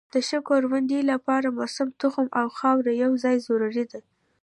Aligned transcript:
د 0.13 0.15
ښې 0.27 0.39
کروندې 0.49 0.99
لپاره 1.11 1.47
موسم، 1.57 1.87
تخم 2.01 2.27
او 2.39 2.45
خاوره 2.57 2.93
یو 3.03 3.11
ځای 3.23 3.35
ضروري 3.47 3.83
دي. 3.91 4.01